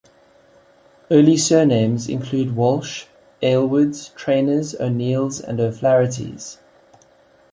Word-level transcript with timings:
Early 1.11 1.37
Surnames 1.37 2.09
include 2.09 2.55
Walsh, 2.55 3.05
Aylwards, 3.43 4.09
Trainors, 4.15 4.73
O'Neills 4.79 5.39
and 5.39 5.59
O'Flahertys. 5.59 6.57